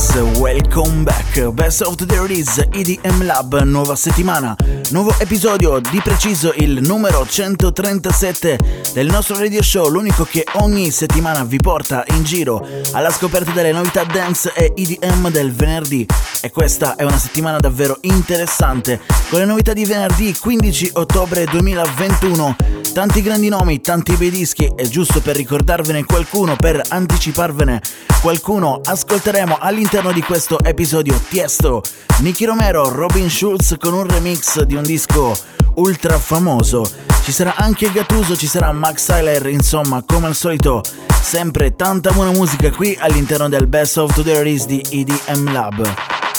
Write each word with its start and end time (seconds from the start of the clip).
Guys, 0.00 0.38
welcome 0.38 1.04
back. 1.04 1.50
Best 1.52 1.82
of 1.82 1.96
the 1.96 2.18
Release 2.18 2.66
EDM 2.72 3.22
Lab, 3.26 3.60
nuova 3.64 3.94
settimana, 3.94 4.56
nuovo 4.92 5.14
episodio, 5.18 5.78
di 5.78 6.00
preciso 6.02 6.54
il 6.56 6.80
numero 6.80 7.26
137 7.26 8.58
del 8.94 9.08
nostro 9.08 9.36
radio 9.36 9.60
show, 9.60 9.90
l'unico 9.90 10.24
che 10.24 10.46
ogni 10.54 10.90
settimana 10.90 11.44
vi 11.44 11.58
porta 11.58 12.02
in 12.14 12.24
giro 12.24 12.66
alla 12.92 13.10
scoperta 13.10 13.50
delle 13.50 13.72
novità 13.72 14.02
dance 14.04 14.50
e 14.54 14.72
EDM 14.74 15.30
del 15.30 15.52
venerdì. 15.52 16.06
E 16.40 16.50
questa 16.50 16.96
è 16.96 17.02
una 17.02 17.18
settimana 17.18 17.58
davvero 17.58 17.98
interessante, 18.00 19.02
con 19.28 19.40
le 19.40 19.44
novità 19.44 19.74
di 19.74 19.84
venerdì 19.84 20.34
15 20.34 20.92
ottobre 20.94 21.44
2021. 21.44 22.79
Tanti 22.92 23.22
grandi 23.22 23.48
nomi, 23.48 23.80
tanti 23.80 24.14
bei 24.16 24.30
dischi 24.30 24.70
e 24.76 24.88
giusto 24.88 25.20
per 25.20 25.36
ricordarvene 25.36 26.04
qualcuno, 26.04 26.56
per 26.56 26.80
anticiparvene 26.88 27.80
qualcuno, 28.20 28.80
ascolteremo 28.84 29.58
all'interno 29.58 30.12
di 30.12 30.20
questo 30.22 30.58
episodio 30.60 31.18
Tiesto, 31.28 31.82
Nicky 32.18 32.44
Romero, 32.44 32.90
Robin 32.90 33.30
Schulz 33.30 33.76
con 33.78 33.94
un 33.94 34.06
remix 34.06 34.62
di 34.62 34.74
un 34.74 34.82
disco 34.82 35.34
ultra 35.74 36.18
famoso. 36.18 36.84
Ci 37.22 37.30
sarà 37.30 37.54
anche 37.56 37.92
Gattuso, 37.92 38.36
ci 38.36 38.48
sarà 38.48 38.72
Max 38.72 39.06
Tyler, 39.06 39.46
insomma, 39.46 40.02
come 40.04 40.26
al 40.26 40.34
solito, 40.34 40.82
sempre 41.22 41.76
tanta 41.76 42.10
buona 42.10 42.32
musica 42.32 42.70
qui 42.70 42.96
all'interno 42.98 43.48
del 43.48 43.68
Best 43.68 43.98
of 43.98 44.20
the 44.22 44.34
Release 44.34 44.66
di 44.66 44.84
EDM 44.90 45.52
Lab. 45.52 46.29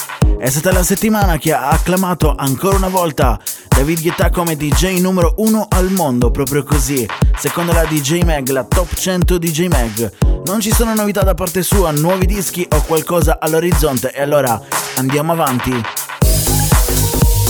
È 0.42 0.50
stata 0.50 0.72
la 0.72 0.82
settimana 0.82 1.38
che 1.38 1.52
ha 1.52 1.68
acclamato 1.68 2.34
ancora 2.36 2.74
una 2.74 2.88
volta 2.88 3.38
David 3.68 4.00
Guetta 4.00 4.28
come 4.28 4.56
DJ 4.56 4.98
numero 4.98 5.34
uno 5.36 5.68
al 5.70 5.92
mondo, 5.92 6.32
proprio 6.32 6.64
così. 6.64 7.08
Secondo 7.38 7.72
la 7.72 7.84
DJ 7.84 8.22
Mag, 8.22 8.48
la 8.48 8.64
top 8.64 8.92
100 8.92 9.38
DJ 9.38 9.68
Mag. 9.68 10.12
Non 10.44 10.58
ci 10.58 10.72
sono 10.72 10.94
novità 10.94 11.22
da 11.22 11.34
parte 11.34 11.62
sua, 11.62 11.92
nuovi 11.92 12.26
dischi 12.26 12.66
o 12.72 12.82
qualcosa 12.82 13.38
all'orizzonte 13.38 14.10
e 14.12 14.20
allora 14.20 14.60
andiamo 14.96 15.30
avanti. 15.30 15.80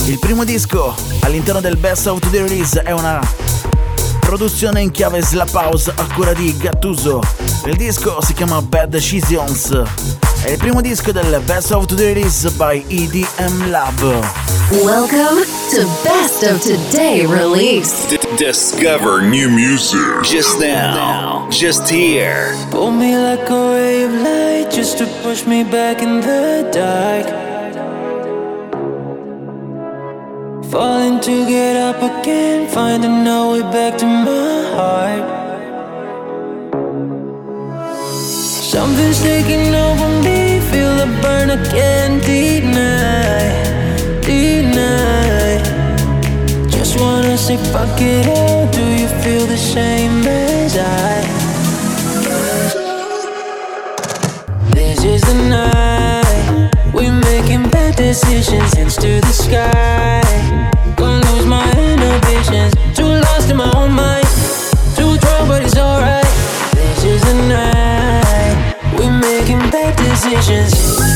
Il 0.05 0.19
primo 0.19 0.43
disco 0.43 0.93
all'interno 1.21 1.61
del 1.61 1.77
Best 1.77 2.05
of 2.05 2.19
the 2.29 2.41
Release 2.43 2.79
è 2.79 2.91
una 2.91 3.19
produzione 4.19 4.81
in 4.81 4.91
chiave 4.91 5.19
slap 5.23 5.51
house 5.55 5.91
a 5.95 6.13
cura 6.13 6.33
di 6.33 6.55
Gattuso. 6.55 7.21
Il 7.65 7.75
disco 7.75 8.21
si 8.21 8.33
chiama 8.33 8.61
Bad 8.61 8.89
Decisions. 8.89 10.32
È 10.43 10.49
il 10.49 10.57
primo 10.57 10.81
disco 10.81 11.13
del 11.13 11.41
Best 11.45 11.71
of 11.71 11.85
Today 11.85 12.13
Release 12.13 12.51
by 12.57 12.83
EDM 12.89 13.69
Lab. 13.69 13.97
Welcome 14.83 15.45
to 15.71 15.87
Best 16.03 16.43
of 16.43 16.61
Today 16.61 17.25
release. 17.25 18.07
D- 18.07 18.17
discover 18.35 19.21
new 19.21 19.49
music. 19.49 20.21
Just 20.23 20.59
now. 20.59 21.47
Just 21.49 21.89
here. 21.89 22.53
Pull 22.71 22.91
me 22.91 23.15
like 23.15 23.49
a 23.49 23.71
ray 23.71 24.03
of 24.03 24.11
light 24.11 24.69
just 24.69 24.97
to 24.97 25.05
push 25.23 25.45
me 25.45 25.63
back 25.63 26.01
in 26.01 26.19
the 26.19 26.67
dark. 26.73 27.25
Falling 30.69 31.21
to 31.21 31.45
get 31.47 31.77
up 31.77 32.01
again, 32.01 32.67
finding 32.67 33.25
our 33.27 33.53
way 33.53 33.61
back 33.61 33.97
to 33.99 34.05
my 34.05 34.63
heart. 34.75 35.43
Something's 38.73 39.21
taking 39.21 39.75
over 39.75 40.07
me, 40.23 40.32
feel 40.32 40.32
the 41.05 41.21
burn 41.21 41.49
again, 41.49 42.19
deny, 42.21 43.51
deny. 44.21 45.59
Just 46.69 46.99
wanna 46.99 47.37
say 47.37 47.57
fuck 47.73 47.99
it 47.99 48.25
all. 48.27 48.67
Do 48.71 48.85
you 49.01 49.07
feel 49.21 49.45
the 49.45 49.57
same 49.57 50.25
as 50.25 50.77
I? 50.77 51.15
This 54.73 55.03
is 55.03 55.21
the 55.21 55.37
night 55.55 56.71
we're 56.93 57.19
making 57.31 57.63
bad 57.69 57.95
decisions 57.97 58.73
hands 58.73 58.95
to 58.97 59.19
the 59.27 59.33
sky. 59.45 60.21
Gonna 60.95 61.31
lose 61.33 61.45
my 61.45 61.65
inhibitions. 61.87 62.73
Too 62.95 63.11
lost 63.25 63.49
in 63.51 63.57
my 63.57 63.71
own 63.75 63.91
mind. 63.91 64.22
Decisions. 70.23 71.12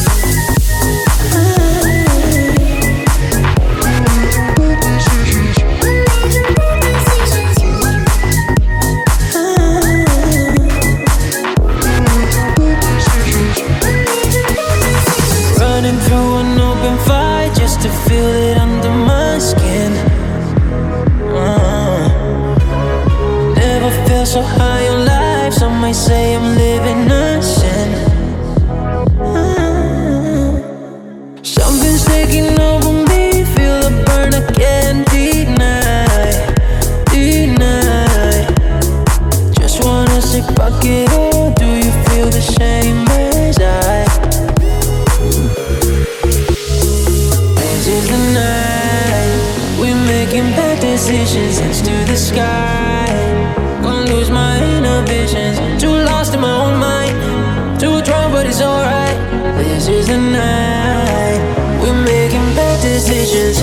This 60.17 60.25
is 60.25 60.31
the 60.31 60.39
night 60.39 61.79
we're 61.79 62.03
making 62.03 62.55
bad 62.55 62.81
decisions. 62.81 63.61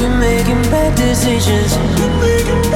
We're 0.00 0.18
making 0.18 0.62
bad 0.70 0.96
decisions. 0.96 1.76
We're 2.00 2.20
making 2.20 2.71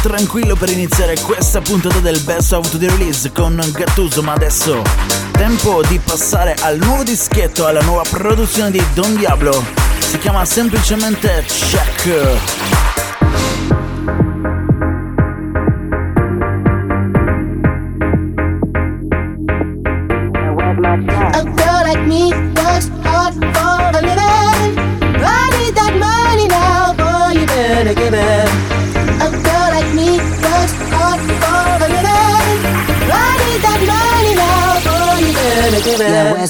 tranquillo 0.00 0.56
per 0.56 0.70
iniziare 0.70 1.18
questa 1.20 1.60
puntata 1.60 1.98
del 1.98 2.20
Best 2.20 2.52
of 2.52 2.78
the 2.78 2.88
Release 2.88 3.30
con 3.32 3.62
Gattuso, 3.72 4.22
ma 4.22 4.32
adesso 4.32 4.82
tempo 5.32 5.82
di 5.86 5.98
passare 5.98 6.56
al 6.60 6.78
nuovo 6.78 7.02
dischetto, 7.02 7.66
alla 7.66 7.82
nuova 7.82 8.02
produzione 8.08 8.70
di 8.70 8.82
Don 8.94 9.14
Diablo. 9.16 9.62
Si 9.98 10.18
chiama 10.18 10.44
semplicemente 10.44 11.44
Check. 11.46 12.59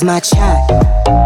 My 0.05 0.20
check? 0.20 1.19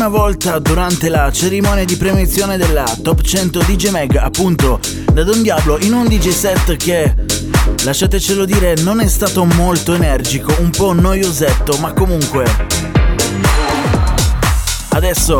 Prima 0.00 0.16
volta 0.16 0.58
durante 0.58 1.10
la 1.10 1.30
cerimonia 1.30 1.84
di 1.84 1.94
premiazione 1.98 2.56
della 2.56 2.86
Top 3.02 3.20
100 3.20 3.58
DJ 3.58 3.90
Mag, 3.90 4.16
appunto 4.16 4.80
da 5.12 5.22
Don 5.24 5.42
Diablo, 5.42 5.78
in 5.78 5.92
un 5.92 6.06
DJ 6.06 6.30
set 6.30 6.74
che, 6.76 7.14
lasciatecelo 7.84 8.46
dire, 8.46 8.76
non 8.76 9.00
è 9.00 9.06
stato 9.06 9.44
molto 9.44 9.92
energico, 9.92 10.54
un 10.60 10.70
po' 10.70 10.94
noiosetto, 10.94 11.76
ma 11.80 11.92
comunque. 11.92 12.46
Adesso 14.88 15.38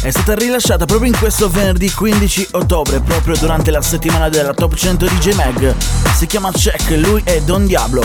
è 0.00 0.10
stata 0.10 0.34
rilasciata 0.34 0.86
proprio 0.86 1.12
in 1.12 1.18
questo 1.18 1.50
venerdì 1.50 1.90
15 1.92 2.48
ottobre, 2.52 3.00
proprio 3.00 3.36
durante 3.36 3.70
la 3.70 3.82
settimana 3.82 4.30
della 4.30 4.54
Top 4.54 4.74
100 4.74 5.04
DJ 5.04 5.34
Mag. 5.34 5.74
Si 6.16 6.26
chiama 6.26 6.50
Check, 6.50 6.92
lui 6.92 7.20
è 7.24 7.42
Don 7.42 7.66
Diablo. 7.66 8.02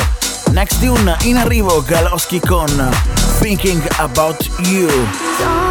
Next 0.51 0.81
tune 0.81 1.15
in 1.21 1.37
arrivo 1.37 1.81
Galoschi 1.81 2.41
con 2.41 3.20
Thinking 3.41 3.81
About 3.97 4.47
You. 4.69 5.70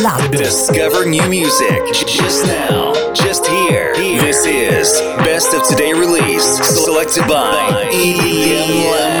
Club. 0.00 0.30
Discover 0.30 1.06
new 1.06 1.28
music 1.28 1.82
just 1.92 2.46
now, 2.46 2.92
just 3.14 3.44
here. 3.48 3.92
This 3.96 4.46
is 4.46 5.00
Best 5.26 5.52
of 5.54 5.66
Today 5.66 5.92
Release, 5.92 6.44
selected 6.64 7.26
by 7.26 7.88
EDM 7.92 9.17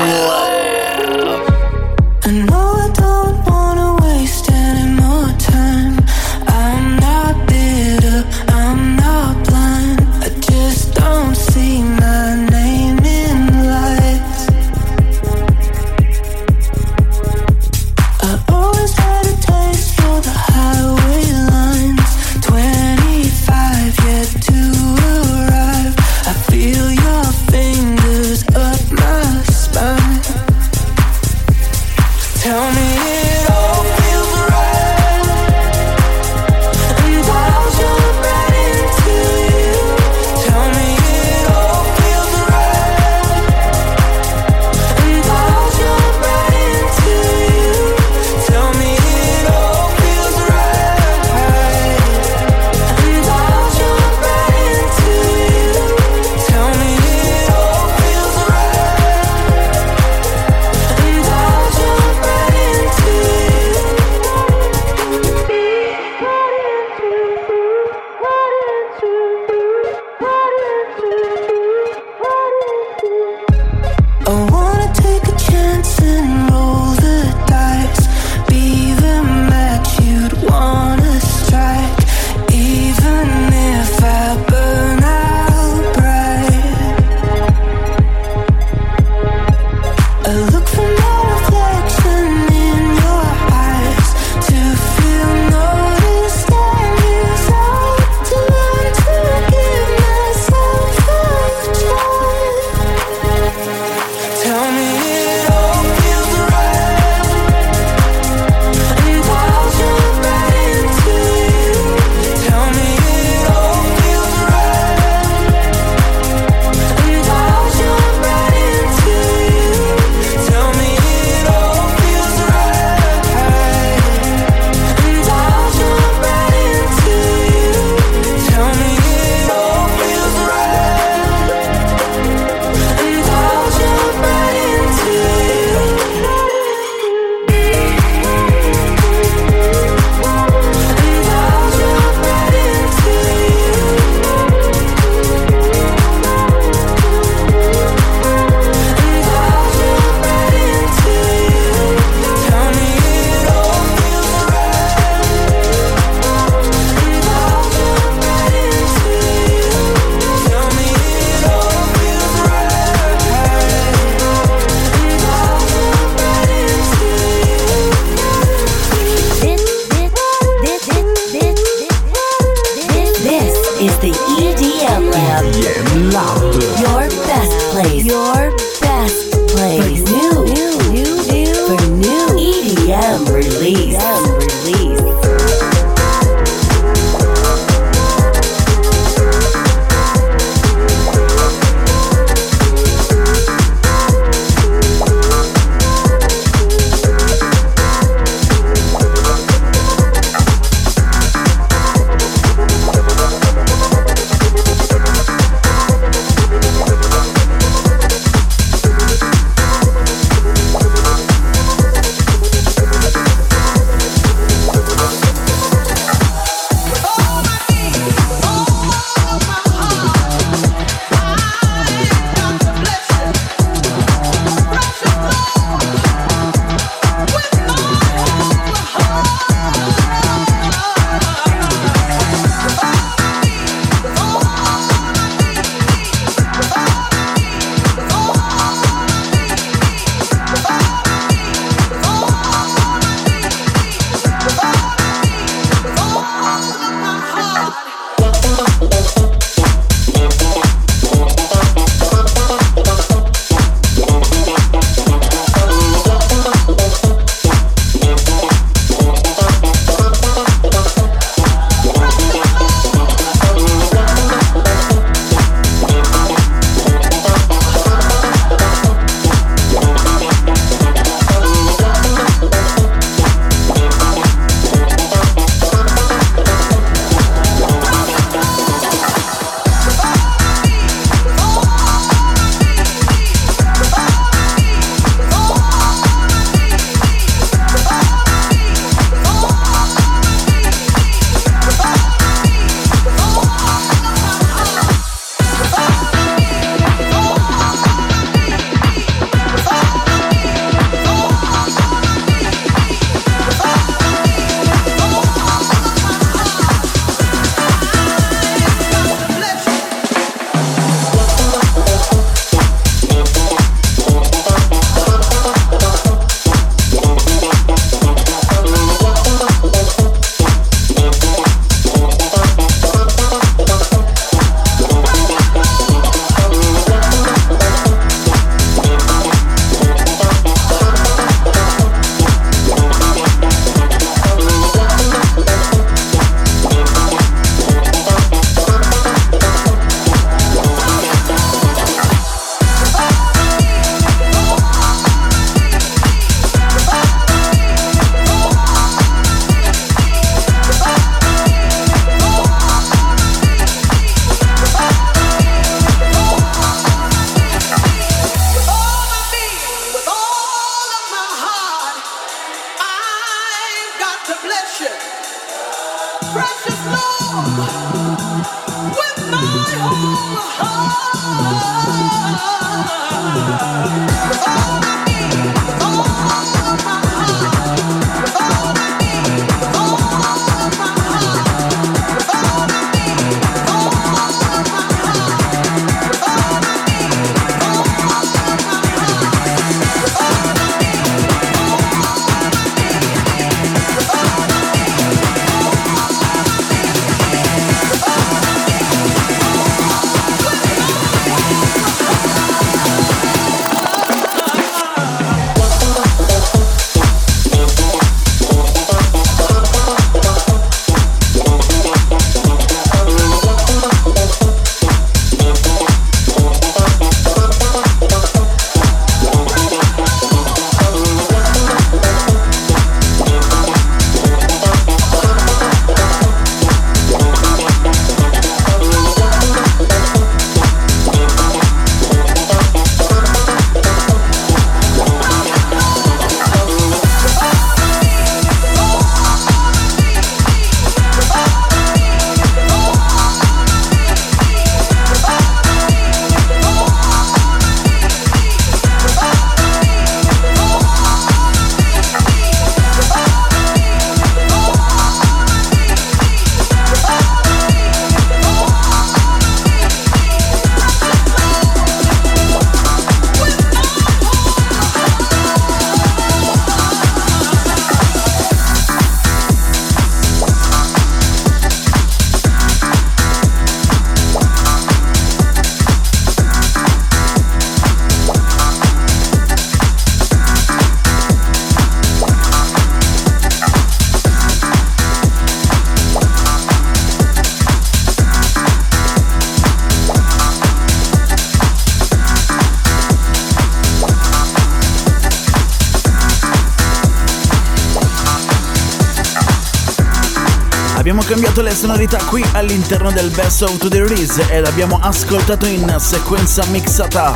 cambiato 501.58 501.62
le 501.62 501.74
sonorità 501.74 502.18
qui 502.24 502.44
all'interno 502.52 503.10
del 503.10 503.30
Best 503.30 503.62
of 503.62 503.88
the 503.88 504.00
Release 504.00 504.48
e 504.48 504.60
l'abbiamo 504.60 504.98
ascoltato 505.00 505.66
in 505.66 505.92
sequenza 505.98 506.64
mixata. 506.66 507.32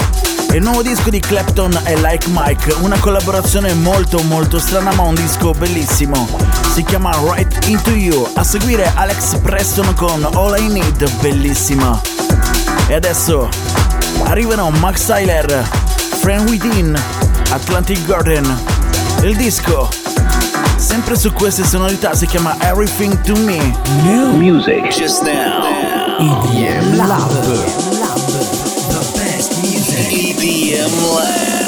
Il 0.53 0.63
nuovo 0.63 0.83
disco 0.83 1.11
di 1.11 1.19
Clapton 1.19 1.81
è 1.85 1.97
Like 1.97 2.29
Mike, 2.31 2.73
una 2.81 2.99
collaborazione 2.99 3.73
molto 3.75 4.23
molto 4.23 4.59
strana 4.59 4.93
ma 4.93 5.03
un 5.03 5.15
disco 5.15 5.53
bellissimo. 5.53 6.29
Si 6.73 6.85
chiama 6.85 7.11
Right 7.25 7.67
Into 7.67 7.91
You, 7.91 8.31
a 8.35 8.45
seguire 8.45 8.91
Alex 8.95 9.39
Preston 9.39 9.95
con 9.95 10.25
All 10.35 10.57
I 10.59 10.69
Need, 10.69 11.11
bellissima. 11.21 12.01
E 12.87 12.95
adesso 12.95 13.49
arrivano 14.25 14.71
Max 14.71 15.07
Tyler, 15.07 15.69
Friend 16.21 16.49
Within, 16.49 17.01
Atlantic 17.51 18.05
Garden. 18.05 18.61
Il 19.23 19.37
disco 19.37 20.02
Sempre 20.93 21.17
su 21.17 21.33
queste 21.33 21.65
sonorità 21.65 22.15
si 22.15 22.27
chiama 22.27 22.55
Everything 22.61 23.19
to 23.23 23.35
Me. 23.35 23.57
New 24.03 24.37
music 24.37 24.95
just 24.95 25.23
now. 25.23 25.65
EDM 26.19 26.97
Lab. 26.97 27.31
The 27.31 29.01
best 29.17 29.63
music. 29.63 30.13
EDM 30.13 30.93
Lab. 31.15 31.62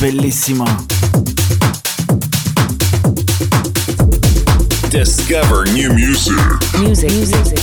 bellissima. 0.00 0.64
Discover 4.90 5.64
new 5.72 5.92
music. 5.92 6.38
Music, 6.78 7.10
music. 7.10 7.58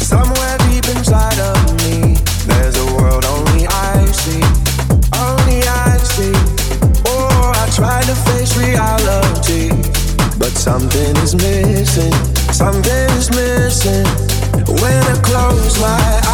Somewhere 0.00 0.56
deep 0.70 0.88
inside 0.88 1.38
of 1.38 1.60
me, 1.84 2.16
there's 2.46 2.76
a 2.78 2.86
world 2.96 3.24
only 3.26 3.66
I 3.66 4.06
see. 4.12 4.42
Only 5.12 5.60
I 5.68 5.98
see. 5.98 6.32
Oh, 7.06 7.52
I 7.54 7.68
try 7.76 8.00
to 8.02 8.14
face 8.28 8.56
reality, 8.56 9.68
but 10.38 10.52
something 10.56 11.16
is 11.18 11.34
missing. 11.34 12.12
Something 12.52 13.10
is 13.18 13.30
missing 13.30 14.06
when 14.80 15.02
I 15.04 15.20
close 15.22 15.78
my 15.80 16.20
eyes. 16.24 16.27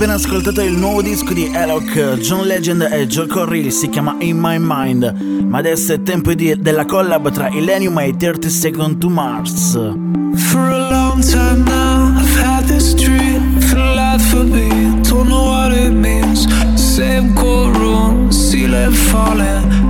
appena 0.00 0.14
ascoltato 0.14 0.62
il 0.62 0.78
nuovo 0.78 1.02
disco 1.02 1.34
di 1.34 1.50
Alok, 1.54 2.14
John 2.20 2.46
Legend 2.46 2.88
e 2.90 3.06
Joe 3.06 3.26
Corrill, 3.26 3.68
si 3.68 3.90
chiama 3.90 4.16
In 4.20 4.38
My 4.40 4.56
Mind, 4.58 5.44
ma 5.46 5.58
adesso 5.58 5.92
è 5.92 6.02
tempo 6.02 6.32
di, 6.32 6.56
della 6.58 6.86
collab 6.86 7.30
tra 7.30 7.50
Illenium 7.50 7.98
e 7.98 8.16
30 8.16 8.48
Second 8.48 8.96
to 8.96 9.10
Mars. 9.10 9.72
For 10.36 10.58
a 10.58 10.88
long 10.88 11.22
time 11.22 11.64
now 11.64 12.18
I've 12.18 12.40
had 12.40 12.64
this 12.64 12.94
dream, 12.94 13.60
feel 13.60 13.94
life 13.94 14.24
for 14.30 14.42
me, 14.42 14.70
don't 15.02 15.28
know 15.28 15.50
what 15.50 15.76
it 15.76 15.92
means, 15.92 16.46
same 16.76 17.34
courtroom, 17.34 18.32
ceiling 18.32 18.94
falling 18.94 19.89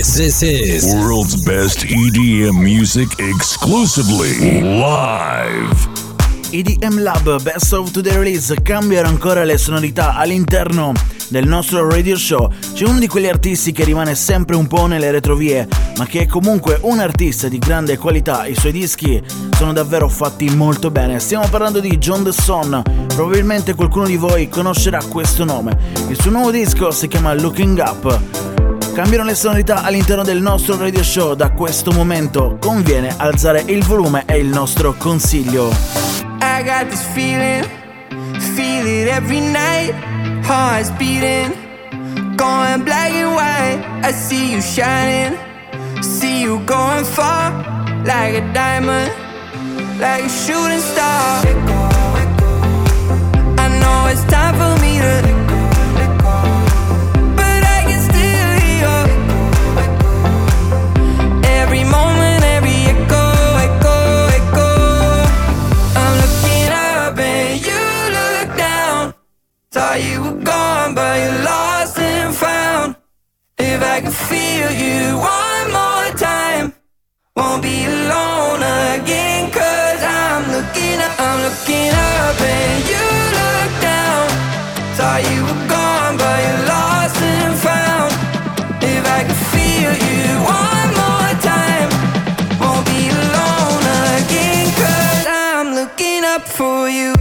This 0.00 0.40
is 0.40 0.94
world's 0.94 1.44
best 1.44 1.84
EDM 1.84 2.56
music 2.58 3.18
exclusively 3.18 4.62
live. 4.62 5.76
EDM 6.52 7.02
Lab 7.02 7.42
Best 7.42 7.70
of 7.74 7.90
Today 7.90 8.16
Release 8.16 8.62
cambiano 8.62 9.08
ancora 9.08 9.44
le 9.44 9.58
sonorità 9.58 10.14
all'interno 10.14 10.94
del 11.28 11.46
nostro 11.46 11.86
radio 11.86 12.16
show. 12.16 12.50
C'è 12.72 12.86
uno 12.86 12.98
di 12.98 13.08
quegli 13.08 13.28
artisti 13.28 13.72
che 13.72 13.84
rimane 13.84 14.14
sempre 14.14 14.56
un 14.56 14.66
po' 14.68 14.86
nelle 14.86 15.10
retrovie, 15.10 15.68
ma 15.98 16.06
che 16.06 16.22
è 16.22 16.26
comunque 16.26 16.78
un 16.80 16.98
artista 16.98 17.48
di 17.48 17.58
grande 17.58 17.98
qualità. 17.98 18.46
I 18.46 18.54
suoi 18.54 18.72
dischi 18.72 19.22
sono 19.54 19.74
davvero 19.74 20.08
fatti 20.08 20.48
molto 20.48 20.90
bene. 20.90 21.18
Stiamo 21.18 21.46
parlando 21.50 21.78
di 21.78 21.98
John 21.98 22.24
The 22.24 22.32
Son. 22.32 22.82
Probabilmente 23.08 23.74
qualcuno 23.74 24.06
di 24.06 24.16
voi 24.16 24.48
conoscerà 24.48 25.02
questo 25.04 25.44
nome. 25.44 25.76
Il 26.08 26.18
suo 26.18 26.30
nuovo 26.30 26.50
disco 26.50 26.90
si 26.90 27.06
chiama 27.06 27.34
Looking 27.34 27.78
Up. 27.78 28.49
Cambiano 29.00 29.24
le 29.24 29.34
sonorità 29.34 29.82
all'interno 29.82 30.22
del 30.22 30.42
nostro 30.42 30.76
radio 30.76 31.02
show. 31.02 31.32
Da 31.32 31.52
questo 31.52 31.90
momento 31.90 32.58
conviene 32.60 33.14
alzare 33.16 33.62
il 33.64 33.82
volume 33.82 34.24
e 34.26 34.36
il 34.36 34.48
nostro 34.48 34.92
consiglio. 34.92 35.70
I 36.42 36.62
got 36.62 36.86
this 36.90 37.00
feeling, 37.14 37.66
feel 38.54 38.86
it 38.86 39.08
every 39.08 39.40
night. 39.40 39.94
Heart's 40.46 40.90
beating, 40.98 41.50
going 42.36 42.82
black 42.84 43.12
and 43.14 43.34
white. 43.34 44.06
I 44.06 44.12
see 44.12 44.52
you 44.52 44.60
shining, 44.60 45.34
see 46.02 46.42
you 46.42 46.62
going 46.66 47.06
far, 47.06 47.52
like 48.04 48.36
a 48.36 48.52
diamond, 48.52 49.10
like 49.98 50.24
a 50.24 50.28
shooting 50.28 50.78
star. 50.78 51.42
I 53.56 53.66
know 53.80 54.08
it's 54.12 54.24
time 54.24 54.54
for 54.56 54.78
me 54.82 54.98
to. 55.00 55.39
Thought 69.72 70.02
you 70.02 70.20
were 70.20 70.42
gone, 70.42 70.96
but 70.96 71.16
you're 71.22 71.44
lost 71.44 71.96
and 71.96 72.34
found. 72.34 72.96
If 73.56 73.80
I 73.80 74.00
could 74.00 74.12
feel 74.12 74.66
you 74.66 75.14
one 75.14 75.66
more 75.70 76.10
time, 76.18 76.74
won't 77.36 77.62
be 77.62 77.86
alone 77.86 78.66
again. 78.66 79.48
Cause 79.52 80.02
I'm 80.02 80.50
looking 80.50 80.98
up, 80.98 81.14
I'm 81.20 81.38
looking 81.46 81.92
up, 81.94 82.34
and 82.42 82.82
you 82.90 83.06
look 83.38 83.72
down. 83.78 84.26
Thought 84.98 85.22
you 85.30 85.38
were 85.46 85.62
gone, 85.70 86.18
but 86.18 86.38
you're 86.42 86.66
lost 86.66 87.22
and 87.22 87.54
found. 87.54 88.10
If 88.82 89.06
I 89.06 89.22
could 89.22 89.42
feel 89.54 89.92
you 90.02 90.34
one 90.50 90.90
more 90.98 91.32
time, 91.46 91.90
won't 92.58 92.84
be 92.90 93.06
alone 93.06 93.86
again. 94.18 94.66
Cause 94.74 95.26
I'm 95.30 95.74
looking 95.78 96.24
up 96.24 96.42
for 96.42 96.90
you. 96.90 97.19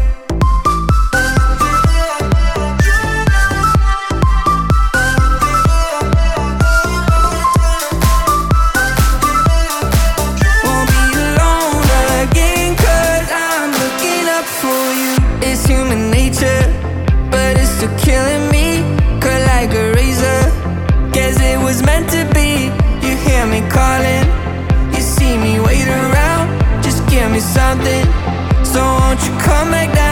Something. 27.39 28.05
So 28.65 28.81
won't 28.81 29.21
you 29.25 29.33
come 29.39 29.71
back 29.71 29.93
down? 29.95 30.08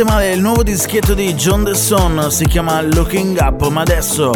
Niente 0.00 0.04
male, 0.04 0.32
il 0.32 0.40
nuovo 0.40 0.62
dischetto 0.62 1.14
di 1.14 1.34
John 1.34 1.64
The 1.64 1.74
Son 1.74 2.30
si 2.30 2.46
chiama 2.46 2.80
Looking 2.80 3.38
Up, 3.38 3.68
ma 3.68 3.82
adesso 3.82 4.32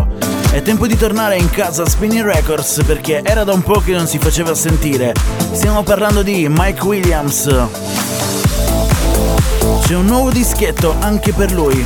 è 0.50 0.60
tempo 0.62 0.86
di 0.86 0.96
tornare 0.96 1.36
in 1.36 1.48
casa 1.48 1.88
Spinning 1.88 2.24
Records 2.24 2.82
perché 2.84 3.22
era 3.22 3.44
da 3.44 3.52
un 3.52 3.62
po' 3.62 3.80
che 3.80 3.92
non 3.92 4.06
si 4.06 4.18
faceva 4.18 4.54
sentire. 4.54 5.14
Stiamo 5.52 5.82
parlando 5.82 6.22
di 6.22 6.48
Mike 6.50 6.82
Williams. 6.82 7.44
C'è 9.86 9.94
un 9.94 10.06
nuovo 10.06 10.30
dischetto 10.30 10.96
anche 11.00 11.32
per 11.32 11.52
lui. 11.52 11.84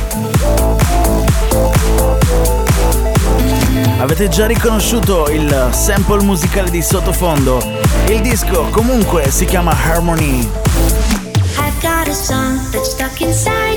Avete 3.99 4.29
già 4.29 4.45
riconosciuto 4.45 5.29
il 5.29 5.69
sample 5.71 6.23
musicale 6.23 6.69
di 6.69 6.81
sottofondo? 6.81 7.61
Il 8.07 8.21
disco 8.21 8.67
comunque 8.71 9.29
si 9.29 9.45
chiama 9.45 9.71
Harmony. 9.71 10.47
I've 11.57 11.79
got 11.81 12.07
a 12.07 12.13
song 12.13 12.57
that's 12.71 12.91
stuck 12.91 13.21
inside 13.21 13.68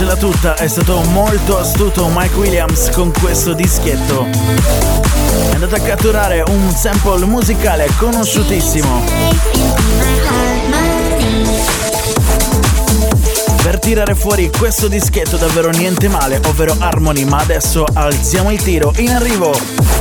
diciamocela 0.00 0.16
tutta, 0.16 0.56
è 0.56 0.66
stato 0.66 1.02
molto 1.10 1.58
astuto 1.58 2.08
Mike 2.12 2.34
Williams 2.36 2.90
con 2.90 3.12
questo 3.12 3.52
dischetto. 3.52 4.24
È 4.24 5.54
andato 5.54 5.74
a 5.74 5.80
catturare 5.80 6.42
un 6.46 6.70
sample 6.70 7.26
musicale 7.26 7.90
conosciutissimo. 7.98 9.02
Per 13.62 13.78
tirare 13.78 14.14
fuori 14.14 14.50
questo 14.50 14.88
dischetto 14.88 15.36
davvero 15.36 15.70
niente 15.70 16.08
male, 16.08 16.40
ovvero 16.46 16.74
Harmony, 16.78 17.24
ma 17.24 17.38
adesso 17.38 17.84
alziamo 17.92 18.50
il 18.50 18.62
tiro. 18.62 18.92
In 18.96 19.10
arrivo, 19.10 19.52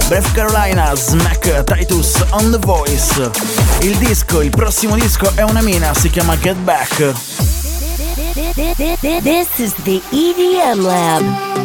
Breath 0.08 0.32
Carolina, 0.32 0.96
Smack 0.96 1.64
Titus 1.66 2.24
on 2.30 2.52
the 2.52 2.60
Voice. 2.60 3.30
Il 3.82 3.98
disco, 3.98 4.42
il 4.42 4.50
prossimo 4.50 4.96
disco 4.96 5.32
è 5.36 5.42
una 5.42 5.62
mina, 5.62 5.94
si 5.94 6.10
chiama 6.10 6.38
Get 6.38 6.58
Back. 6.58 7.29
This 8.60 9.58
is 9.62 9.74
the 9.86 10.02
EDM 10.12 10.84
Lab. 10.84 11.22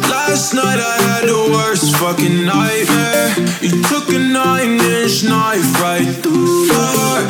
Last 0.09 0.53
night 0.53 0.79
I 0.79 0.97
had 1.09 1.27
the 1.27 1.51
worst 1.51 1.93
fucking 1.97 2.45
nightmare. 2.45 3.35
You 3.59 3.83
took 3.83 4.07
a 4.15 4.19
nine 4.19 4.79
inch 4.79 5.25
knife 5.25 5.81
right 5.81 6.07
through 6.23 6.67
my 6.69 6.91
heart. 6.95 7.25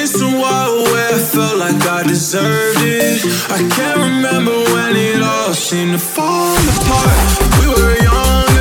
It's 0.00 0.18
a 0.22 0.24
wild 0.24 0.88
way 0.88 1.08
I 1.12 1.18
felt 1.18 1.58
like 1.58 1.82
I 1.86 2.02
deserved 2.04 2.80
it. 2.80 3.20
I 3.50 3.60
can't 3.76 3.98
remember 3.98 4.56
when 4.72 4.96
it 4.96 5.20
all 5.22 5.52
seemed 5.52 5.92
to 5.92 5.98
fall 5.98 6.56
apart. 6.56 7.20
We 7.60 7.66
were 7.68 7.96
young 8.02 8.59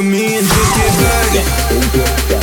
for 0.00 0.06
me 0.06 0.36
and 0.36 0.46
just 0.46 0.74
get 0.76 2.30
back. 2.30 2.39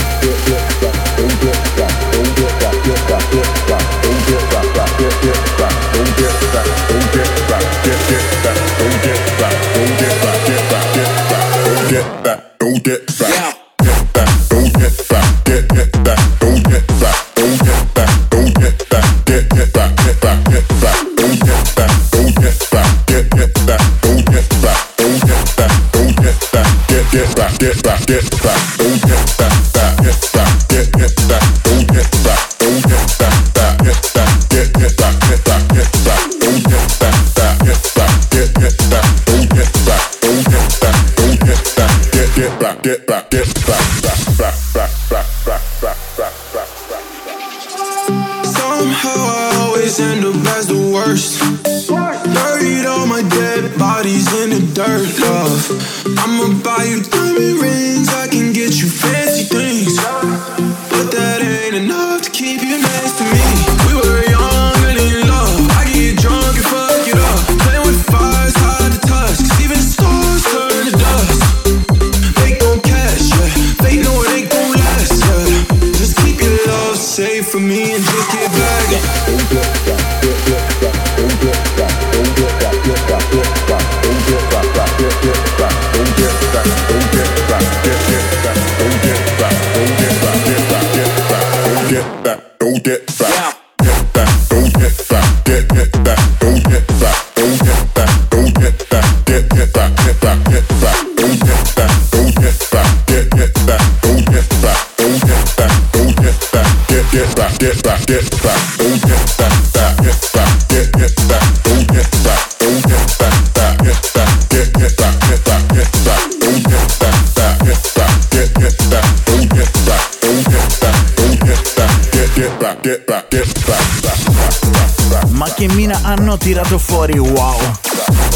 Hanno 126.27 126.37
tirato 126.37 126.77
fuori, 126.77 127.17
wow! 127.17 127.57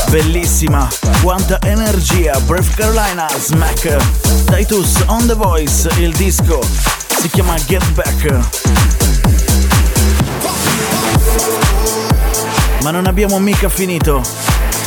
Bellissima! 0.08 0.88
Quanta 1.22 1.60
energia! 1.62 2.40
Breath 2.40 2.74
Carolina, 2.74 3.28
Smack! 3.38 3.98
Titus 4.46 5.04
on 5.08 5.28
the 5.28 5.34
Voice, 5.34 5.90
il 5.98 6.14
disco 6.14 6.62
si 7.20 7.30
chiama 7.30 7.56
Get 7.66 7.86
Back. 7.92 8.40
Ma 12.82 12.92
non 12.92 13.08
abbiamo 13.08 13.40
mica 13.40 13.68
finito. 13.68 14.22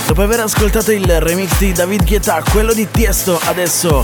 Dopo 0.06 0.22
aver 0.22 0.40
ascoltato 0.40 0.90
il 0.90 1.20
remix 1.20 1.58
di 1.58 1.72
David 1.72 2.06
Guetta, 2.06 2.42
quello 2.50 2.72
di 2.72 2.88
Tiesto, 2.90 3.38
adesso 3.44 4.02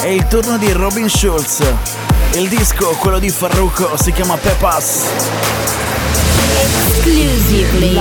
è 0.00 0.06
il 0.06 0.28
turno 0.28 0.58
di 0.58 0.70
Robin 0.70 1.08
Schulz. 1.10 1.58
Il 2.34 2.48
disco, 2.48 2.90
quello 3.00 3.18
di 3.18 3.30
Farruko, 3.30 3.96
si 4.00 4.12
chiama 4.12 4.36
Pepas. 4.36 5.06
Exclusively. 6.98 7.96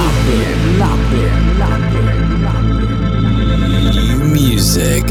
Music. 4.33 5.05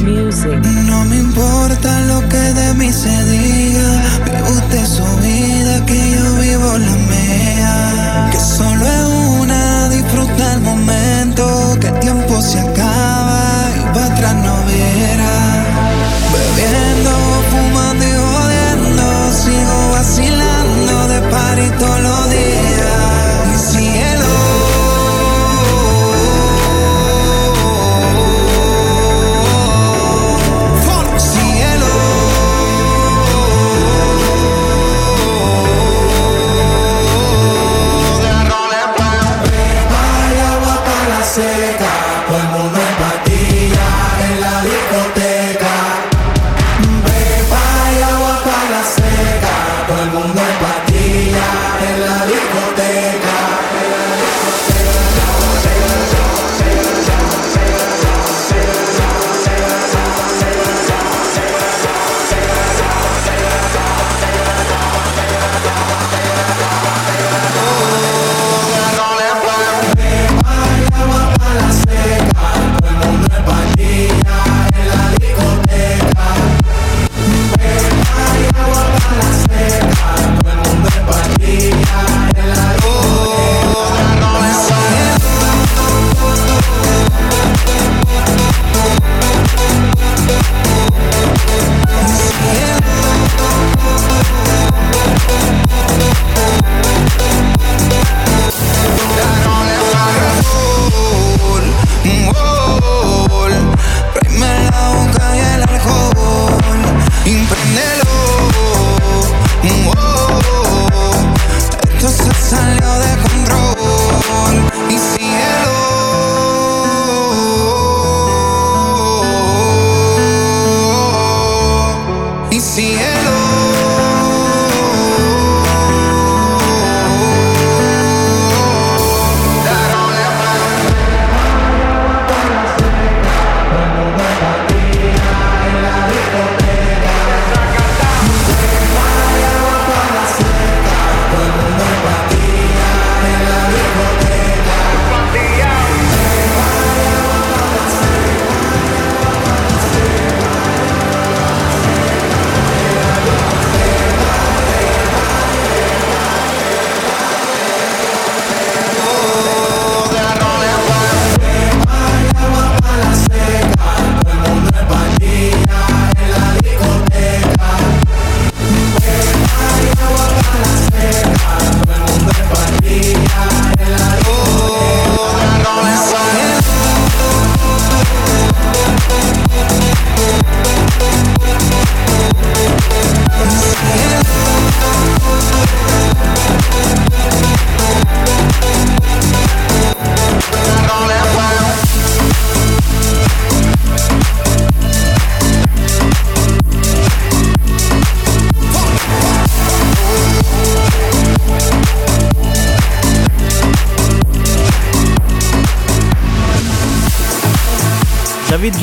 No 0.87 1.05
me 1.05 1.19
importa 1.19 2.01
lo 2.07 2.21
que 2.29 2.37
de 2.37 2.75
mí 2.75 2.93
se 2.93 3.15
diga. 3.27 4.03
Vive 4.25 4.43
usted 4.43 4.87
su 4.87 5.07
vida, 5.19 5.87
que 5.87 6.11
yo 6.11 6.35
vivo 6.41 6.79
la 6.79 6.97
mía. 7.13 8.29
Que 8.33 8.41
solo 8.41 8.85
es 8.85 9.41
una, 9.41 9.89
disfruta 9.89 10.55
el 10.55 10.61
momento. 10.63 11.77
Que 11.81 11.87
el 11.87 12.01
tiempo 12.01 12.43
se 12.43 12.59
acaba 12.59 13.71
y 13.79 13.95
para 13.95 14.07
atrás 14.07 14.35
no 14.35 14.57
viera. 14.67 15.35
Bebiendo, 16.33 17.13
fumando 17.51 18.05
y 18.05 18.15
jodiendo. 18.25 19.33
Sigo 19.33 19.91
vacilando 19.93 21.09
de 21.09 21.21
party 21.31 21.71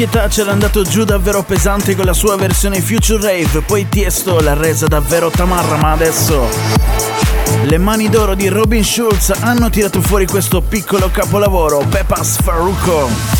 David 0.03 0.11
Guetta 0.11 0.27
c'era 0.27 0.51
andato 0.51 0.83
giù 0.83 1.05
davvero 1.05 1.43
pesante 1.43 1.95
con 1.95 2.03
la 2.03 2.13
sua 2.13 2.35
versione 2.35 2.81
Future 2.81 3.21
Rave, 3.21 3.61
poi 3.61 3.87
Tiesto 3.87 4.39
l'ha 4.41 4.53
resa 4.53 4.87
davvero 4.87 5.29
tamarra, 5.29 5.77
ma 5.77 5.91
adesso 5.91 6.45
le 7.63 7.77
mani 7.77 8.09
d'oro 8.09 8.35
di 8.35 8.49
Robin 8.49 8.83
Schulz 8.83 9.31
hanno 9.39 9.69
tirato 9.69 10.01
fuori 10.01 10.25
questo 10.25 10.61
piccolo 10.61 11.09
capolavoro, 11.09 11.85
Pepas 11.89 12.37
Farruko. 12.41 13.32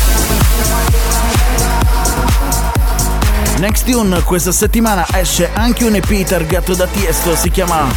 Next 3.64 3.90
Tune 3.90 4.22
questa 4.24 4.52
settimana 4.52 5.06
esce 5.14 5.48
anche 5.54 5.84
un 5.84 5.94
EP 5.94 6.22
targato 6.26 6.74
da 6.74 6.86
Tiesto, 6.86 7.34
si 7.34 7.50
chiama 7.50 7.88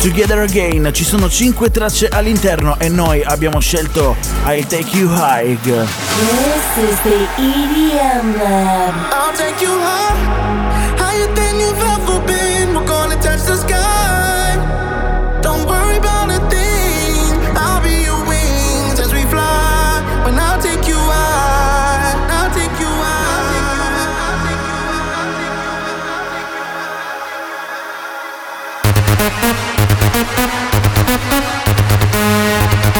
Together 0.00 0.38
Again, 0.38 0.88
ci 0.94 1.04
sono 1.04 1.28
5 1.28 1.70
tracce 1.70 2.08
all'interno 2.08 2.78
e 2.78 2.88
noi 2.88 3.22
abbiamo 3.22 3.60
scelto 3.60 4.16
I'll 4.46 4.66
Take 4.66 4.96
You 4.96 5.10
High. 5.10 5.58
This 5.60 6.88
is 6.88 6.98
the 7.02 7.28
EDM 7.36 8.38
Lab. 8.38 8.94
I'll 9.12 9.36
take 9.36 9.62
you 9.62 9.78
high, 9.78 10.83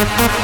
I 0.07 0.44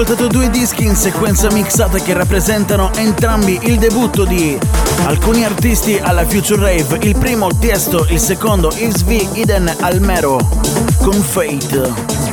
ascoltato 0.00 0.28
due 0.28 0.48
dischi 0.48 0.84
in 0.84 0.94
sequenza 0.94 1.50
mixata 1.50 1.98
che 1.98 2.12
rappresentano 2.12 2.94
entrambi 2.94 3.58
il 3.62 3.78
debutto 3.78 4.24
di 4.24 4.56
alcuni 5.06 5.44
artisti 5.44 5.98
alla 6.00 6.24
Future 6.24 6.60
Rave. 6.60 7.04
Il 7.04 7.18
primo 7.18 7.48
Tiesto, 7.58 8.06
il 8.08 8.20
secondo 8.20 8.70
Yves 8.76 9.02
V. 9.02 9.36
Iden 9.36 9.74
Almero 9.80 10.38
con 10.98 11.14
Fate. 11.14 12.26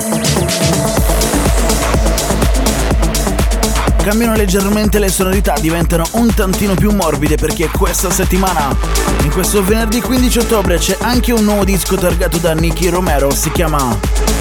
cambiano 4.03 4.35
leggermente 4.35 4.99
le 4.99 5.09
sonorità, 5.09 5.55
diventano 5.59 6.05
un 6.11 6.31
tantino 6.31 6.75
più 6.75 6.91
morbide 6.91 7.37
perché 7.37 7.69
questa 7.69 8.11
settimana, 8.11 8.77
in 9.23 9.31
questo 9.31 9.63
venerdì 9.63 10.01
15 10.01 10.37
ottobre, 10.37 10.77
c'è 10.77 10.97
anche 11.01 11.31
un 11.31 11.43
nuovo 11.43 11.63
disco 11.63 11.95
targato 11.95 12.37
da 12.37 12.53
Nicky 12.53 12.89
Romero, 12.89 13.31
si 13.31 13.49
chiama 13.49 13.97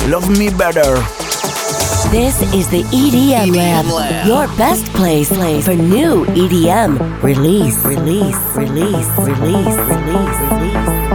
Love 0.09 0.37
Me 0.37 0.51
Better. 0.51 1.54
This 2.15 2.43
is 2.55 2.69
the 2.69 2.85
EDM, 2.85 3.49
EDM 3.49 3.57
Lab, 3.57 3.87
Lab, 3.87 4.27
your 4.29 4.47
best 4.57 4.87
place, 4.93 5.29
place 5.29 5.65
for 5.65 5.75
new 5.75 6.25
EDM 6.27 7.21
release, 7.25 7.85
release, 7.85 8.39
release, 8.55 9.09
release, 9.19 9.19
release, 9.19 10.39
release. 10.53 11.14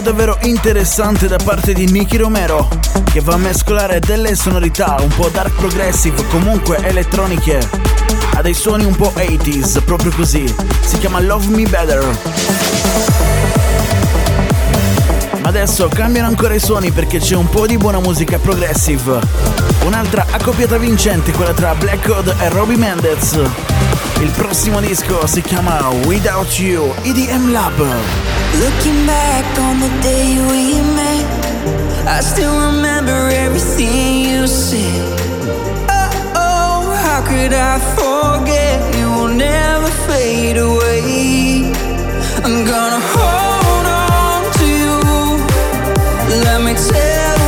Davvero 0.00 0.38
interessante 0.42 1.26
da 1.26 1.36
parte 1.36 1.72
di 1.72 1.90
Nicky 1.90 2.16
Romero 2.16 2.68
che 3.10 3.20
va 3.20 3.34
a 3.34 3.38
mescolare 3.38 3.98
delle 3.98 4.36
sonorità 4.36 4.96
un 5.00 5.08
po' 5.08 5.28
dark 5.30 5.56
progressive, 5.56 6.24
comunque 6.28 6.76
elettroniche, 6.76 7.58
a 8.34 8.40
dei 8.40 8.54
suoni 8.54 8.84
un 8.84 8.94
po' 8.94 9.12
80s, 9.16 9.82
proprio 9.84 10.12
così. 10.12 10.44
Si 10.84 10.96
chiama 10.98 11.20
Love 11.20 11.46
Me 11.48 11.64
Better. 11.64 12.18
Ma 15.40 15.48
adesso 15.48 15.88
cambiano 15.88 16.28
ancora 16.28 16.54
i 16.54 16.60
suoni 16.60 16.92
perché 16.92 17.18
c'è 17.18 17.34
un 17.34 17.48
po' 17.48 17.66
di 17.66 17.76
buona 17.76 17.98
musica 17.98 18.38
progressive. 18.38 19.18
Un'altra 19.84 20.24
accoppiata 20.30 20.78
vincente, 20.78 21.32
quella 21.32 21.52
tra 21.52 21.74
Black 21.74 22.06
Code 22.06 22.34
e 22.38 22.48
Robbie 22.48 22.76
Mendez. 22.76 23.40
Il 24.22 24.30
prossimo 24.30 24.78
disco 24.78 25.26
si 25.26 25.40
chiama 25.40 25.88
Without 26.04 26.56
You, 26.56 26.94
EDM 27.02 27.50
Lab. 27.50 27.76
Looking 28.60 29.04
back 29.04 29.44
on 29.58 29.80
the 29.80 29.90
day 30.00 30.38
we 30.48 30.80
met, 30.94 31.26
I 32.06 32.20
still 32.22 32.54
remember 32.56 33.30
everything 33.30 34.26
you 34.30 34.46
said. 34.46 35.20
Oh, 35.88 36.34
oh 36.36 36.94
how 37.02 37.20
could 37.24 37.52
I 37.52 37.80
forget? 37.96 38.94
You 38.96 39.10
will 39.10 39.34
never 39.34 39.90
fade 40.06 40.56
away. 40.56 41.72
I'm 42.44 42.64
gonna 42.64 43.02
hold 43.02 43.86
on 43.86 44.52
to 44.52 44.64
you. 44.64 45.00
Let 46.44 46.62
me 46.62 46.74
tell 46.74 47.41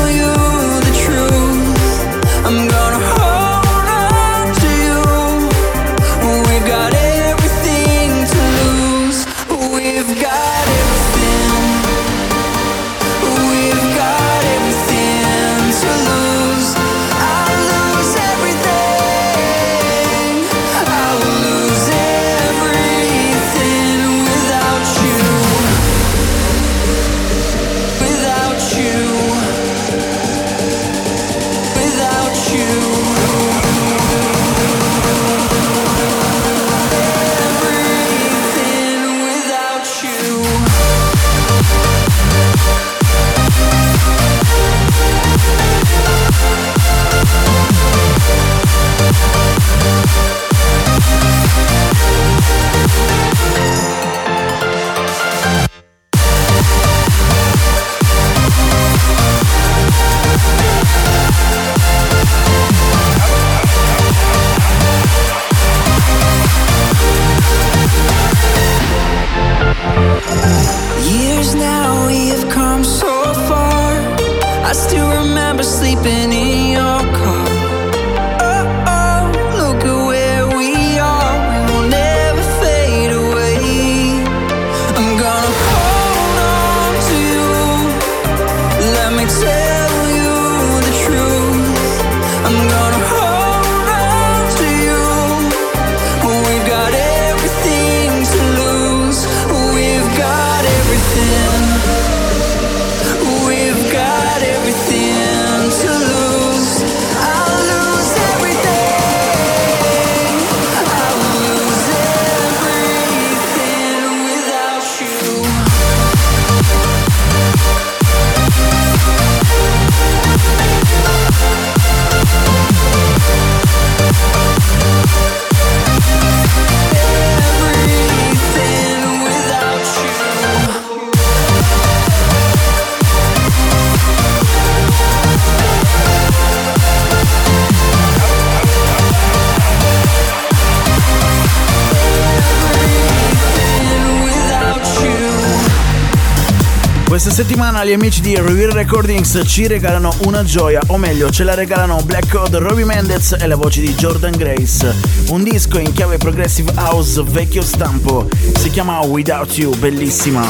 gli 147.85 147.93
amici 147.93 148.21
di 148.23 148.35
Reveal 148.35 148.71
Recordings 148.71 149.43
ci 149.47 149.67
regalano 149.67 150.15
una 150.25 150.43
gioia, 150.43 150.81
o 150.87 150.97
meglio 150.97 151.29
ce 151.31 151.45
la 151.45 151.55
regalano 151.55 152.01
Black 152.05 152.31
Code, 152.31 152.59
Robbie 152.59 152.85
Mendez 152.85 153.37
e 153.39 153.47
la 153.47 153.57
voce 153.57 153.81
di 153.81 153.95
Jordan 153.95 154.33
Grace. 154.33 154.95
Un 155.29 155.43
disco 155.43 155.79
in 155.79 155.93
chiave 155.93 156.17
progressive 156.17 156.73
house 156.77 157.23
vecchio 157.23 157.63
stampo, 157.63 158.29
si 158.59 158.71
chiama 158.71 159.01
Without 159.01 159.57
You, 159.59 159.77
bellissima. 159.77 160.47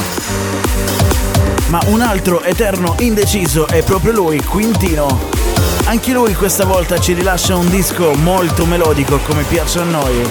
Ma 1.67 1.81
un 1.87 2.01
altro 2.01 2.41
eterno 2.41 2.95
indeciso 2.99 3.67
è 3.67 3.83
proprio 3.83 4.13
lui, 4.13 4.41
Quintino. 4.41 5.19
Anche 5.85 6.13
lui 6.13 6.33
questa 6.35 6.63
volta 6.63 6.99
ci 6.99 7.13
rilascia 7.13 7.55
un 7.55 7.69
disco 7.69 8.13
molto 8.13 8.65
melodico 8.65 9.17
come 9.17 9.43
piace 9.43 9.79
a 9.79 9.83
noi. 9.83 10.29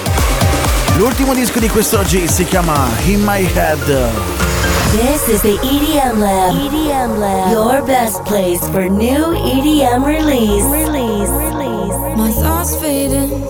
L'ultimo 0.97 1.35
disco 1.35 1.59
di 1.59 1.69
quest'oggi 1.69 2.29
si 2.29 2.45
chiama 2.45 2.89
In 3.05 3.21
My 3.23 3.51
Head. 3.53 4.54
This 4.95 5.29
is 5.29 5.43
the 5.43 5.57
EDM 5.57 6.21
Lab. 6.21 6.55
EDM 6.55 7.19
Lab. 7.19 7.51
Your 7.51 7.85
best 7.85 8.25
place 8.27 8.61
for 8.69 8.89
new 8.89 9.35
EDM 9.35 10.07
release. 10.07 10.63
Release. 10.63 11.31
Release. 11.31 12.17
My 12.17 12.31
thoughts 12.31 12.81
fading. 12.81 13.43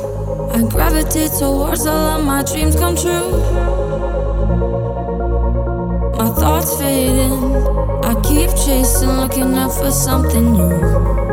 I 0.54 0.66
gravitate 0.66 1.32
towards 1.38 1.86
all 1.86 2.18
of 2.18 2.24
my 2.24 2.44
dreams 2.44 2.76
come 2.76 2.96
true. 2.96 3.30
My 6.16 6.30
thoughts 6.30 6.80
fading. 6.80 7.54
I 8.02 8.14
keep 8.22 8.48
chasing, 8.64 9.10
looking 9.10 9.54
out 9.54 9.72
for 9.74 9.90
something 9.90 10.50
new. 10.50 11.23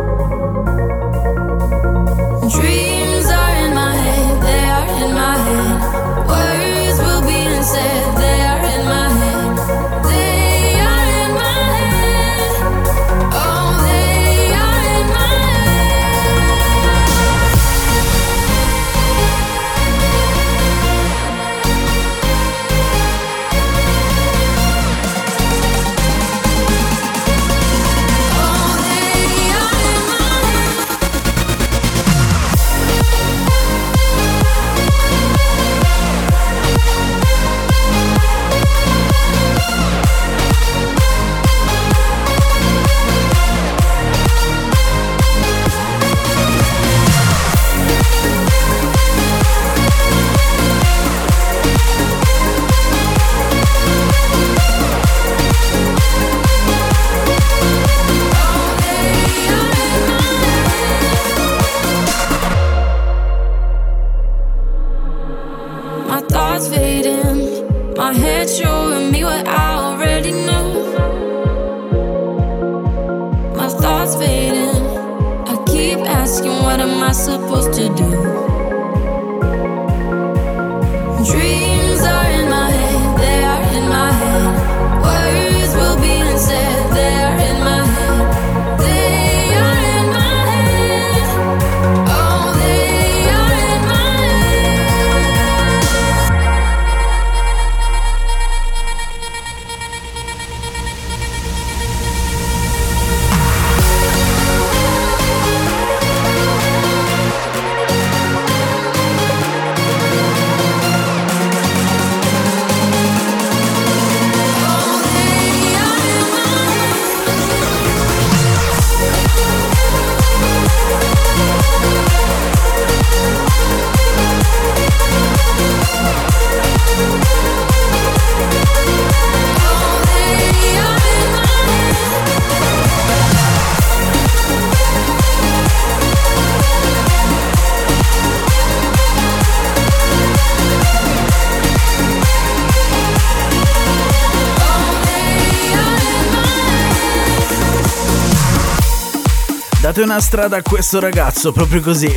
Date 150.01 150.13
una 150.13 150.19
strada 150.19 150.57
a 150.57 150.61
questo 150.63 150.99
ragazzo, 150.99 151.51
proprio 151.51 151.79
così. 151.79 152.11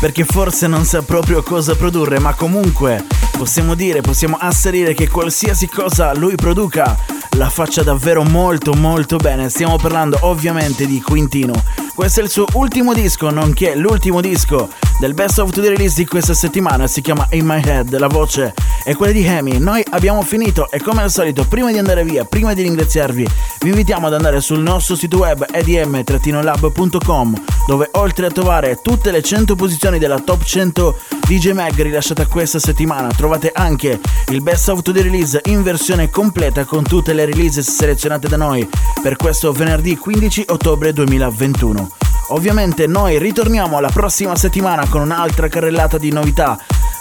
Perché 0.00 0.24
forse 0.24 0.66
non 0.66 0.84
sa 0.84 1.02
proprio 1.02 1.44
cosa 1.44 1.76
produrre, 1.76 2.18
ma 2.18 2.34
comunque 2.34 3.04
possiamo 3.36 3.76
dire, 3.76 4.00
possiamo 4.00 4.36
asserire 4.40 4.94
che 4.94 5.08
qualsiasi 5.08 5.68
cosa 5.68 6.12
lui 6.14 6.34
produca 6.34 6.96
la 7.36 7.48
faccia 7.48 7.84
davvero 7.84 8.24
molto 8.24 8.72
molto 8.74 9.16
bene. 9.16 9.48
Stiamo 9.48 9.76
parlando 9.76 10.18
ovviamente 10.22 10.86
di 10.86 11.00
Quintino. 11.00 11.52
Questo 11.94 12.18
è 12.18 12.24
il 12.24 12.30
suo 12.30 12.46
ultimo 12.54 12.92
disco, 12.94 13.30
nonché 13.30 13.76
l'ultimo 13.76 14.20
disco 14.20 14.68
del 14.98 15.14
Best 15.14 15.38
of 15.38 15.50
the 15.50 15.60
Release 15.60 15.94
di 15.94 16.06
questa 16.06 16.34
settimana. 16.34 16.88
Si 16.88 17.00
chiama 17.00 17.28
In 17.30 17.46
My 17.46 17.62
Head, 17.62 17.96
la 17.96 18.08
voce 18.08 18.54
è 18.82 18.94
quella 18.94 19.12
di 19.12 19.24
Hemi. 19.24 19.58
Noi 19.58 19.82
abbiamo 19.90 20.22
finito 20.22 20.70
e 20.70 20.80
come 20.80 21.02
al 21.02 21.10
solito, 21.10 21.44
prima 21.46 21.70
di 21.70 21.78
andare 21.78 22.04
via, 22.04 22.24
prima 22.24 22.54
di 22.54 22.62
ringraziarvi, 22.62 23.28
vi 23.60 23.68
invitiamo 23.68 24.06
ad 24.06 24.14
andare 24.14 24.40
sul 24.40 24.60
nostro 24.60 24.96
sito 24.96 25.18
web 25.18 25.46
edm-lab.com 25.50 27.42
dove 27.66 27.88
oltre 27.92 28.26
a 28.26 28.30
trovare 28.30 28.80
tutte 28.82 29.10
le 29.10 29.22
100 29.22 29.54
posizioni 29.54 29.98
della 29.98 30.18
top 30.18 30.42
100 30.42 30.98
DJ 31.26 31.52
Mag 31.52 31.80
rilasciata 31.80 32.26
questa 32.26 32.58
settimana 32.58 33.08
trovate 33.08 33.52
anche 33.54 34.00
il 34.28 34.42
Best 34.42 34.68
of 34.68 34.82
the 34.82 34.92
Release 34.92 35.40
in 35.44 35.62
versione 35.62 36.10
completa 36.10 36.64
con 36.64 36.82
tutte 36.82 37.12
le 37.12 37.24
releases 37.24 37.70
selezionate 37.70 38.28
da 38.28 38.36
noi 38.36 38.68
per 39.02 39.16
questo 39.16 39.52
venerdì 39.52 39.96
15 39.96 40.46
ottobre 40.48 40.92
2021. 40.92 41.90
Ovviamente 42.28 42.86
noi 42.86 43.18
ritorniamo 43.18 43.80
la 43.80 43.90
prossima 43.90 44.36
settimana 44.36 44.86
con 44.88 45.00
un'altra 45.00 45.48
carrellata 45.48 45.98
di 45.98 46.12
novità 46.12 46.58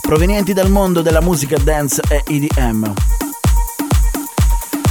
provenienti 0.10 0.54
dal 0.54 0.72
mondo 0.72 1.04
della 1.04 1.22
musica 1.22 1.56
dance 1.60 2.02
e 2.10 2.24
EDM. 2.26 2.92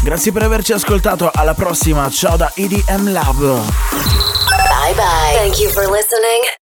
Grazie 0.01 0.31
per 0.31 0.45
averci 0.45 0.73
ascoltato, 0.73 1.29
alla 1.35 1.55
prossima, 1.55 2.09
ciao 2.09 2.37
da 2.37 2.53
EDM 2.55 3.11
Lab. 3.11 3.41
Bye 3.41 4.95
bye. 4.95 5.35
Thank 5.35 5.59
you 5.59 5.71
for 5.71 5.91
listening. 5.91 6.58